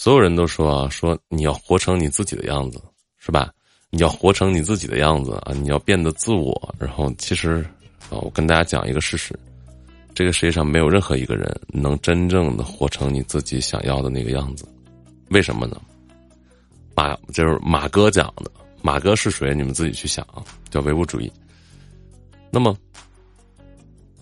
[0.00, 2.80] 所有人都说啊，说你要活成你自己的样子，
[3.18, 3.52] 是吧？
[3.90, 5.52] 你要活成你自己的样子啊！
[5.52, 6.74] 你要变得自我。
[6.78, 7.62] 然后，其实
[8.08, 9.38] 啊，我跟大家讲一个事实：
[10.14, 14.66] 这个世界上没有任何一个人能真正的活成你自己想要的那个样子。
[15.28, 15.78] 为什么呢？
[16.96, 18.50] 马就是马哥讲的。
[18.80, 19.54] 马哥是谁？
[19.54, 20.26] 你们自己去想，
[20.70, 21.30] 叫唯物主义。
[22.50, 22.74] 那么，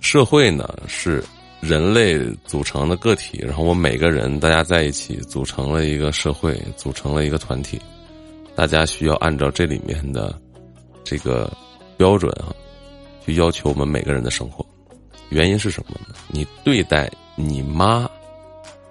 [0.01, 1.23] 社会呢是
[1.61, 7.81] 人类组成的个体，然后我每个人大家在一起组成了一个社会，组成了一个团体，
[8.55, 10.41] 大家需要按照这里面的
[11.03, 11.53] 这个
[11.97, 12.55] 标准啊，
[13.25, 14.65] 去要求我们每个人的生活。
[15.31, 16.15] 原因是什么呢？
[16.29, 18.09] 你对待你妈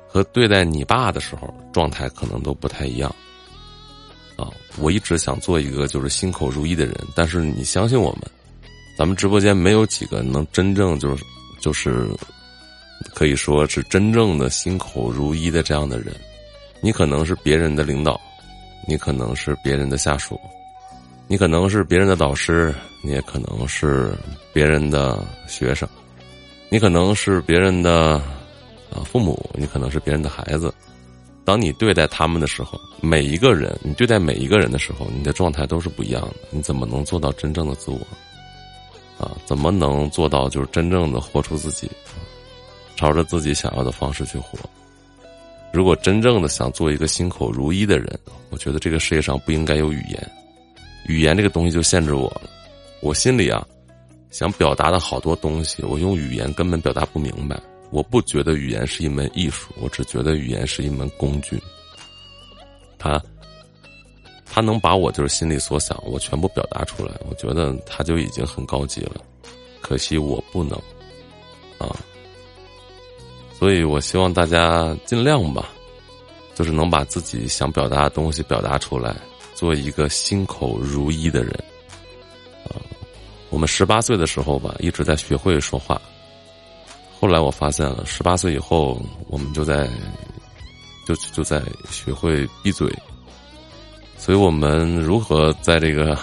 [0.07, 3.09] 和对待你爸的时候，状态可能都不太一样。
[4.35, 8.21] 啊，我一直想做一个就是心口如一的人，但是你相信我们，
[8.97, 11.23] 咱们直播间没有几个能真正就是
[11.59, 12.07] 就是
[13.13, 16.13] 可以说是真正的心口如一的这样的人。
[16.81, 18.19] 你可能是别人的领导，
[18.87, 20.39] 你可能是别人的下属，
[21.27, 22.73] 你可能是别人的导师，
[23.03, 24.13] 你也可能是
[24.53, 25.87] 别人的学生，
[26.69, 28.21] 你可能是别人的
[28.91, 30.73] 啊父母，你可能是别人的孩子。
[31.43, 36.35] 当你对待他们的时候，每一个人，你对待每一个人的时候，你的状态都是不一样的。
[36.51, 37.99] 你怎么能做到真正的自我？
[39.17, 41.89] 啊，怎么能做到就是真正的活出自己，
[42.97, 44.59] 朝着自己想要的方式去活？
[45.71, 50.31] 如果真正的想做一个心口如一的人，我觉得这个世界上不应该有语言，
[51.07, 52.49] 语言这个东西就限制我了。
[53.01, 53.65] 我心里啊，
[54.31, 57.59] 想表达的好多东西，我用语言根本表达不明白。
[57.91, 61.61] 我不觉得语言是一门艺术，我只觉得语言是一门工具。
[62.97, 63.21] 他，
[64.45, 69.21] 他能把我就是心里所想，我全部表达出来，我觉得他就已经很高级了。
[69.79, 70.77] 可惜我不能，
[71.77, 71.95] 啊，
[73.57, 75.69] 所以我希望大家尽量吧，
[76.53, 79.15] 就是能把自己想表达的东西表达出来，
[79.55, 81.51] 做一个心口如一的人。
[82.65, 82.77] 啊，
[83.49, 85.99] 我们十八岁的时候吧，一直在学会说话。
[87.19, 89.89] 后来我发现了，十八岁以后，我们就在，
[91.07, 91.59] 就就在
[91.89, 92.87] 学会闭嘴。
[94.19, 96.15] 所以我们如何在这个，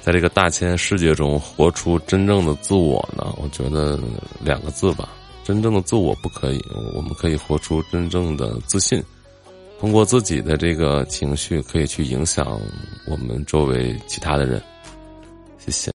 [0.00, 3.34] 在这个大千世界中活出真正的自我呢？
[3.36, 4.00] 我觉得
[4.40, 5.10] 两个字吧，
[5.44, 9.02] 真正的自我不可以，我们可以活出真正的自信，
[9.78, 12.58] 通过自己的这个情绪，可以去影响
[13.06, 14.62] 我们周围其他的人。
[15.58, 15.92] 谢谢。